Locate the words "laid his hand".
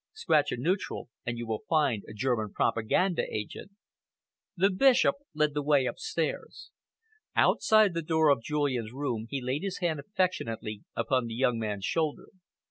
9.43-9.99